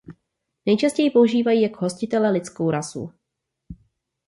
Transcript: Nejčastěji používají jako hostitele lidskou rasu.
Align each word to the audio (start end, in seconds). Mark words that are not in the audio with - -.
Nejčastěji 0.65 1.09
používají 1.11 1.61
jako 1.61 1.85
hostitele 1.85 2.31
lidskou 2.31 2.71
rasu. 2.71 3.13